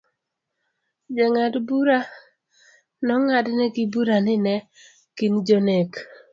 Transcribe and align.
Jang'ad 1.15 1.53
bura 1.67 1.99
nong'adnegi 3.05 3.83
bura 3.93 4.17
ni 4.25 4.35
ne 4.45 4.55
gin 5.17 5.35
jonek. 5.47 5.91